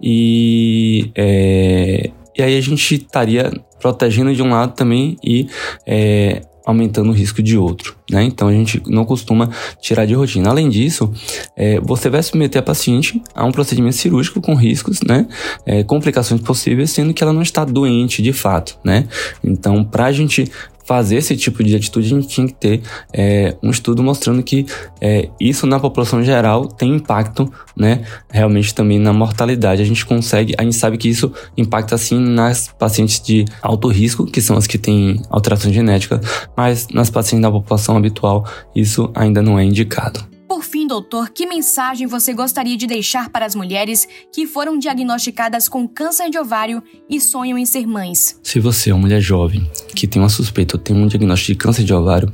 E, 0.02 1.12
é, 1.16 2.10
e 2.38 2.44
aí 2.44 2.58
a 2.58 2.62
gente 2.62 2.96
estaria 2.96 3.52
protegendo 3.80 4.34
de 4.34 4.42
um 4.42 4.50
lado 4.50 4.74
também 4.74 5.18
e 5.24 5.48
é, 5.86 6.42
aumentando 6.68 7.12
o 7.12 7.14
risco 7.14 7.42
de 7.42 7.58
outro, 7.58 7.96
né? 8.12 8.26
Então 8.26 8.50
a 8.50 8.52
gente 8.52 8.84
não 8.86 9.06
costuma 9.06 9.50
tirar 9.80 10.06
de 10.06 10.14
rotina. 10.14 10.50
Além 10.50 10.68
disso, 10.68 11.10
é, 11.56 11.80
você 11.80 12.10
vai 12.10 12.22
submeter 12.22 12.60
a 12.60 12.62
paciente 12.62 13.24
a 13.34 13.46
um 13.46 13.54
procedimento 13.54 13.96
cirúrgico 13.96 14.42
com 14.42 14.54
riscos, 14.54 15.00
né? 15.02 15.26
É, 15.66 15.82
complicações 15.86 16.42
possíveis, 16.42 16.92
sendo 16.92 17.14
que 17.14 17.24
ela 17.24 17.32
não 17.32 17.42
está 17.42 17.64
doente 17.64 18.22
de 18.22 18.34
fato, 18.34 18.78
né? 18.84 19.08
Então, 19.42 19.82
para 19.82 20.08
a 20.08 20.12
gente 20.12 20.52
fazer 20.88 21.18
esse 21.18 21.36
tipo 21.36 21.62
de 21.64 21.76
atitude, 21.76 22.08
a 22.08 22.10
gente 22.10 22.28
tinha 22.30 22.48
que 22.48 22.54
ter 22.54 22.82
é, 23.14 23.56
um 23.62 23.70
estudo 23.70 24.02
mostrando 24.02 24.42
que 24.42 24.66
é, 25.02 25.30
isso 25.40 25.68
na 25.68 25.80
população 25.80 26.24
geral 26.24 26.66
tem 26.66 26.96
impacto, 26.96 27.52
né? 27.76 28.04
Realmente 28.32 28.74
também 28.74 28.98
na 28.98 29.12
mortalidade. 29.12 29.82
A 29.82 29.86
gente 29.86 30.06
consegue, 30.06 30.56
a 30.58 30.64
gente 30.64 30.78
sabe 30.78 30.98
que 30.98 31.10
isso 31.10 31.32
impacta 31.58 31.96
assim 31.96 32.18
nas 32.18 32.70
pacientes 32.80 33.20
de 33.20 33.44
alto 33.62 33.90
risco, 33.90 34.26
que 34.26 34.42
são 34.42 34.56
as 34.56 34.66
que 34.66 34.78
têm 34.78 35.22
alteração 35.30 35.72
genética, 35.72 36.22
mas 36.56 36.88
nas 36.94 37.10
pacientes 37.10 37.44
da 37.44 37.52
população 37.52 37.98
habitual, 37.98 38.48
isso 38.74 39.12
ainda 39.14 39.42
não 39.42 39.60
é 39.60 39.66
indicado. 39.66 40.37
Por 40.48 40.64
fim, 40.64 40.88
doutor, 40.88 41.30
que 41.30 41.46
mensagem 41.46 42.08
você 42.08 42.34
gostaria 42.34 42.78
de 42.78 42.88
deixar 42.88 43.30
para 43.30 43.46
as 43.46 43.54
mulheres 43.54 44.08
que 44.34 44.48
foram 44.48 44.80
diagnosticadas 44.80 45.68
com 45.68 45.86
câncer 45.86 46.30
de 46.30 46.40
ovário 46.40 46.82
e 47.10 47.20
sonham 47.20 47.58
em 47.58 47.66
ser 47.66 47.86
mães? 47.86 48.40
Se 48.42 48.58
você 48.58 48.90
é 48.90 48.94
uma 48.94 49.02
mulher 49.02 49.20
jovem 49.20 49.70
que 49.94 50.08
tem 50.08 50.22
uma 50.22 50.30
suspeita 50.30 50.78
ou 50.78 50.82
tem 50.82 50.96
um 50.96 51.06
diagnóstico 51.06 51.52
de 51.52 51.58
câncer 51.58 51.84
de 51.84 51.94
ovário, 51.94 52.32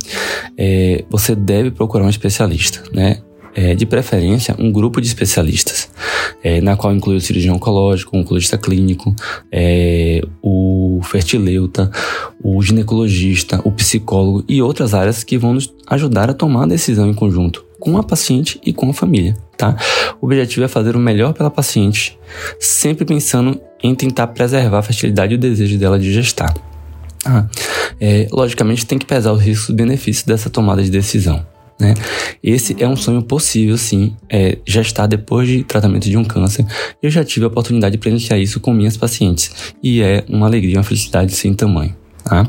é, 0.56 1.04
você 1.10 1.36
deve 1.36 1.72
procurar 1.72 2.06
um 2.06 2.10
especialista, 2.10 2.84
né? 2.94 3.24
é, 3.56 3.76
de 3.76 3.86
preferência, 3.86 4.56
um 4.58 4.72
grupo 4.72 5.00
de 5.00 5.08
especialistas, 5.08 5.90
é, 6.44 6.60
na 6.62 6.76
qual 6.76 6.94
inclui 6.94 7.16
o 7.16 7.22
cirurgião 7.22 7.56
oncológico, 7.56 8.16
o 8.16 8.20
oncologista 8.20 8.58
clínico, 8.58 9.16
é, 9.52 10.22
o 10.42 11.00
fertileuta, 11.04 11.92
o 12.44 12.62
ginecologista, 12.62 13.62
o 13.64 13.72
psicólogo 13.72 14.44
e 14.48 14.62
outras 14.62 14.94
áreas 14.94 15.24
que 15.24 15.38
vão 15.38 15.54
nos 15.54 15.74
ajudar 15.88 16.30
a 16.30 16.34
tomar 16.34 16.64
a 16.64 16.68
decisão 16.68 17.10
em 17.10 17.14
conjunto 17.14 17.66
com 17.84 17.98
a 17.98 18.04
paciente 18.04 18.62
e 18.66 18.72
com 18.72 18.90
a 18.90 18.94
família, 18.94 19.36
tá? 19.58 19.76
O 20.22 20.26
objetivo 20.26 20.64
é 20.64 20.70
fazer 20.70 20.96
o 20.96 21.00
melhor 21.00 21.34
pela 21.34 21.52
paciente, 21.52 22.18
sempre 22.58 23.04
pensando 23.04 23.60
em 23.84 23.94
tentar 23.94 24.28
preservar 24.28 24.80
a 24.80 24.82
fertilidade 24.82 25.34
e 25.34 25.36
o 25.36 25.38
desejo 25.38 25.78
dela 25.78 26.00
de 26.00 26.14
gestar. 26.14 26.54
Ah, 27.26 27.46
é, 28.00 28.26
logicamente 28.32 28.86
tem 28.86 28.98
que 28.98 29.06
pesar 29.06 29.34
os 29.34 29.42
riscos 29.42 29.68
e 29.68 29.74
benefícios 29.74 30.24
dessa 30.24 30.50
tomada 30.50 30.82
de 30.82 30.90
decisão. 30.90 31.46
Né? 31.78 31.94
Esse 32.42 32.82
é 32.82 32.88
um 32.88 32.96
sonho 32.96 33.22
possível, 33.22 33.78
sim, 33.78 34.16
é, 34.30 34.60
já 34.66 34.80
está 34.80 35.06
depois 35.06 35.46
de 35.46 35.66
tratamento 35.66 36.10
de 36.10 36.16
um 36.16 36.24
câncer. 36.24 36.66
Eu 37.02 37.10
já 37.10 37.26
tive 37.26 37.44
a 37.44 37.50
oportunidade 37.50 37.92
de 37.92 37.98
presenciar 37.98 38.40
isso 38.40 38.62
com 38.62 38.74
minhas 38.74 38.96
pacientes 38.96 39.74
e 39.84 40.02
é 40.02 40.24
uma 40.30 40.46
alegria, 40.46 40.78
uma 40.78 40.84
felicidade 40.84 41.34
sem 41.34 41.54
tamanho. 41.54 41.94
Tá? 42.24 42.48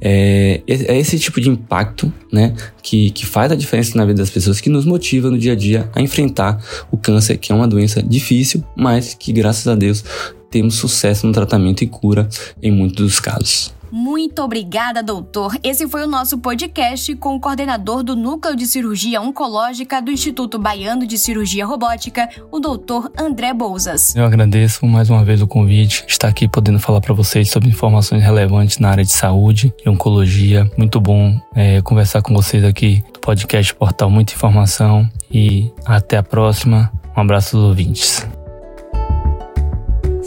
É, 0.00 0.60
é 0.66 0.98
esse 0.98 1.18
tipo 1.18 1.40
de 1.40 1.48
impacto 1.48 2.12
né, 2.32 2.54
que, 2.82 3.10
que 3.10 3.24
faz 3.24 3.52
a 3.52 3.54
diferença 3.54 3.96
na 3.96 4.04
vida 4.04 4.18
das 4.18 4.30
pessoas, 4.30 4.60
que 4.60 4.68
nos 4.68 4.84
motiva 4.84 5.30
no 5.30 5.38
dia 5.38 5.52
a 5.52 5.56
dia 5.56 5.88
a 5.94 6.00
enfrentar 6.00 6.62
o 6.90 6.96
câncer, 6.96 7.38
que 7.38 7.52
é 7.52 7.54
uma 7.54 7.68
doença 7.68 8.02
difícil, 8.02 8.62
mas 8.76 9.14
que, 9.14 9.32
graças 9.32 9.66
a 9.66 9.74
Deus, 9.74 10.04
temos 10.50 10.74
sucesso 10.74 11.26
no 11.26 11.32
tratamento 11.32 11.82
e 11.82 11.86
cura 11.86 12.28
em 12.62 12.70
muitos 12.70 13.04
dos 13.04 13.20
casos. 13.20 13.72
Muito 13.90 14.42
obrigada, 14.42 15.02
doutor. 15.02 15.56
Esse 15.62 15.88
foi 15.88 16.04
o 16.04 16.06
nosso 16.06 16.38
podcast 16.38 17.14
com 17.16 17.36
o 17.36 17.40
coordenador 17.40 18.02
do 18.02 18.14
Núcleo 18.14 18.54
de 18.54 18.66
Cirurgia 18.66 19.20
Oncológica 19.20 20.00
do 20.00 20.10
Instituto 20.10 20.58
Baiano 20.58 21.06
de 21.06 21.18
Cirurgia 21.18 21.66
Robótica, 21.66 22.28
o 22.50 22.60
doutor 22.60 23.10
André 23.18 23.52
Bouzas. 23.52 24.14
Eu 24.14 24.24
agradeço 24.24 24.86
mais 24.86 25.10
uma 25.10 25.24
vez 25.24 25.42
o 25.42 25.46
convite, 25.46 26.04
estar 26.06 26.28
aqui 26.28 26.48
podendo 26.48 26.78
falar 26.78 27.00
para 27.00 27.14
vocês 27.14 27.50
sobre 27.50 27.68
informações 27.68 28.22
relevantes 28.22 28.78
na 28.78 28.90
área 28.90 29.04
de 29.04 29.12
saúde 29.12 29.72
e 29.84 29.88
oncologia. 29.88 30.70
Muito 30.76 31.00
bom 31.00 31.38
é, 31.54 31.82
conversar 31.82 32.22
com 32.22 32.32
vocês 32.32 32.64
aqui 32.64 33.02
do 33.12 33.20
podcast 33.20 33.74
Portal 33.74 34.10
Muita 34.10 34.34
Informação 34.34 35.08
e 35.30 35.70
até 35.84 36.16
a 36.16 36.22
próxima. 36.22 36.90
Um 37.16 37.20
abraço 37.20 37.56
aos 37.56 37.66
ouvintes. 37.66 38.39